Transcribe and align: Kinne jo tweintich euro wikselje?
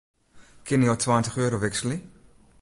Kinne 0.65 0.85
jo 0.89 0.95
tweintich 1.03 1.37
euro 1.43 1.57
wikselje? 1.65 1.99